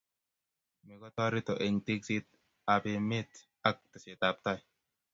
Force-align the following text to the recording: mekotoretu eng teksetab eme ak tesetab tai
mekotoretu 0.87 1.53
eng 1.65 1.77
teksetab 1.85 2.83
eme 2.95 3.19
ak 3.69 3.77
tesetab 3.91 4.35
tai 4.45 4.59